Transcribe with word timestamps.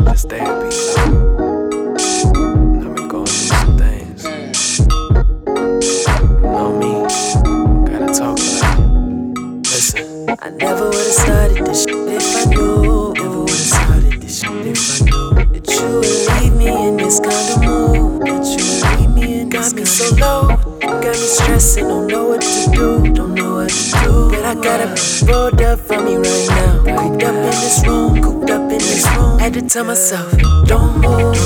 I've 0.00 0.28
been 2.94 3.08
going 3.08 3.26
through 3.26 3.26
some 3.26 3.78
things. 3.78 4.24
You 4.78 4.86
know 6.42 6.78
me, 6.78 6.92
gotta 7.90 8.12
talk 8.12 8.38
about 8.38 8.78
it. 8.78 9.64
Listen, 9.64 10.04
I 10.40 10.50
never 10.50 10.84
would've 10.86 11.12
started 11.12 11.66
this 11.66 11.84
shit 11.84 12.08
if 12.08 12.36
I 12.36 12.44
knew. 12.50 13.12
Never 13.14 13.40
would've 13.40 13.56
started 13.56 14.22
this 14.22 14.40
shit 14.40 14.66
if 14.66 15.02
I 15.02 15.04
knew. 15.04 15.27
Stressing, 21.28 21.88
don't 21.88 22.06
know 22.06 22.26
what 22.28 22.40
to 22.40 22.70
do, 22.72 23.12
don't 23.12 23.34
know 23.34 23.54
what 23.56 23.70
to 23.70 23.90
do. 24.04 24.30
But 24.30 24.44
I 24.44 24.54
got 24.54 24.80
a 24.80 24.88
rolled 25.26 25.60
up 25.60 25.78
for 25.78 26.00
me 26.00 26.16
right 26.16 26.46
now. 26.48 26.82
Cooped 26.84 27.22
up 27.22 27.34
in 27.34 27.44
this 27.44 27.86
room, 27.86 28.22
cooped 28.22 28.50
up 28.50 28.62
in 28.62 28.78
this 28.78 29.06
room. 29.16 29.38
Had 29.38 29.54
to 29.54 29.62
tell 29.62 29.84
myself, 29.84 30.30
don't 30.66 31.00
move 31.00 31.36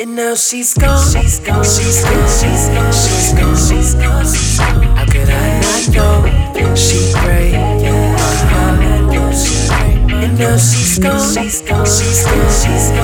And 0.00 0.16
now 0.16 0.34
she's 0.34 0.72
gone. 0.72 0.96
She's 1.12 1.40
gone. 1.40 1.62
She's 1.62 2.02
gone. 2.02 2.26
She's 2.26 2.68
gone. 2.70 2.90
She's 2.90 3.34
gone. 3.34 3.54
She's 3.54 3.94
gone. 3.94 4.24
She's 4.24 4.56
gone. 4.56 4.82
How 4.96 5.04
could 5.04 5.28
I 5.28 5.60
not 5.60 6.54
know 6.54 6.74
she 6.74 7.12
prayed? 7.16 7.52
And 10.24 10.38
now 10.38 10.56
she's 10.56 10.98
gone. 10.98 11.20
She's 11.20 11.60
gone. 11.60 11.84
She's 11.84 12.24
gone. 12.24 12.48
She's 12.48 12.90
gone. 12.92 12.99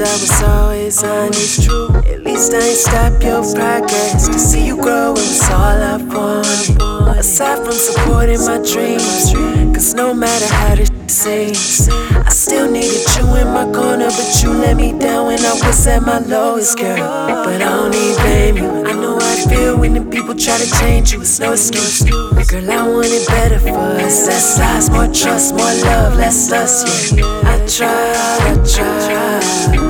At 0.00 0.04
least 0.04 0.14
I 0.14 0.20
was 0.20 0.42
always 0.42 1.02
on 1.02 1.10
honest, 1.10 1.64
true. 1.64 1.88
At 2.06 2.22
least 2.22 2.54
I 2.54 2.58
ain't 2.58 2.78
stop 2.78 3.20
your 3.20 3.42
progress. 3.52 4.28
To 4.28 4.38
see 4.38 4.64
you 4.64 4.76
grow 4.76 5.10
was 5.10 5.50
all 5.50 5.58
I 5.60 5.96
wanted. 5.96 7.18
Aside 7.18 7.64
from 7.64 7.72
supporting 7.72 8.38
my 8.46 8.58
dreams, 8.58 9.32
cause 9.74 9.94
no 9.94 10.14
matter 10.14 10.46
how 10.54 10.76
this 10.76 10.90
seems, 11.08 11.88
I 11.90 12.28
still 12.28 12.70
needed 12.70 13.02
you 13.16 13.24
in 13.42 13.48
my 13.48 13.64
corner, 13.72 14.06
but 14.06 14.40
you 14.40 14.50
let 14.52 14.76
me 14.76 14.96
down 14.96 15.26
when 15.26 15.40
I 15.40 15.52
was 15.66 15.84
at 15.88 16.02
my 16.02 16.20
lowest, 16.20 16.78
girl. 16.78 16.96
But 16.96 17.60
I 17.60 17.68
don't 17.68 17.92
even 17.92 18.22
blame 18.22 18.56
you. 18.56 18.86
I 18.86 18.92
know 18.92 19.18
I 19.20 19.46
feel 19.48 19.76
when 19.80 19.94
the 19.94 20.04
people 20.04 20.36
try 20.36 20.58
to 20.58 20.70
change 20.78 21.12
you. 21.12 21.22
It's 21.22 21.40
no 21.40 21.50
excuse. 21.50 22.04
Girl, 22.04 22.70
I 22.70 22.86
want 22.86 23.08
it 23.08 23.26
better 23.26 23.58
for 23.58 23.76
us. 23.76 24.28
Less 24.28 24.60
lies, 24.60 24.90
more 24.90 25.12
trust, 25.12 25.54
more 25.56 25.74
love, 25.82 26.14
less 26.14 26.52
us, 26.52 27.12
yeah. 27.12 27.24
I 27.42 27.66
tried, 27.66 28.14
I 28.46 28.64
tried 28.64 29.87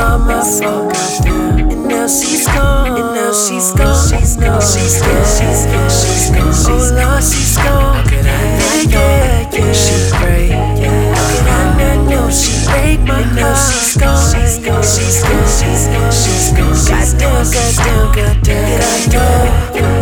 all 0.00 0.18
my 0.18 0.42
fault. 0.42 0.96
And 1.26 1.86
now 1.86 2.06
she's 2.08 2.46
gone, 2.46 2.98
and 2.98 3.14
now 3.14 3.32
she's 3.32 3.70
gone, 3.72 4.08
she's 4.08 4.36
gone, 4.36 4.60
she's 4.60 5.00
gone, 5.00 5.24
she's 5.36 5.66
gone, 5.66 5.90
she's 5.90 6.30
gone. 6.30 6.54
Oh 6.66 6.90
Lord, 6.96 7.22
she's 7.22 7.56
gone. 7.56 7.94
How 7.94 8.08
could 8.08 8.26
I 8.26 8.40
not 8.58 8.90
know? 8.90 9.10
Yeah, 9.52 9.72
she 9.72 9.96
prayed. 10.16 10.52
How 10.52 11.24
could 11.30 11.46
I 11.46 11.62
not 11.78 12.10
know 12.10 12.30
she 12.30 12.52
break 12.66 13.00
my 13.06 13.22
heart? 13.22 13.56
She's 13.56 13.96
gone, 13.96 14.16
she's 14.32 14.58
gone, 14.58 14.82
she's 14.82 15.22
gone, 15.22 15.46
she's 15.46 15.84
gone, 15.86 16.12
she's 16.12 17.12
gone. 17.14 17.30
Goddamn, 17.30 17.44
goddamn, 17.46 18.12
goddamn. 18.16 18.40
Did 18.42 18.80
I 18.80 19.10
know 19.12 19.99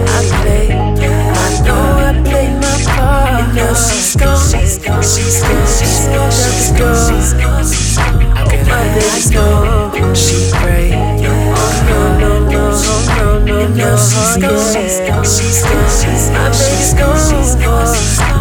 know, 13.59 13.75
know, 13.75 13.97
she's 13.97 14.37
gone. 14.37 14.75
She's 14.75 15.01
gone. 15.01 15.25
She's 15.25 15.63
gone. 15.63 16.33
My 16.33 16.49
baby's 16.51 16.95
gone. 16.95 17.19
She's 17.29 17.55
gone. 17.57 18.38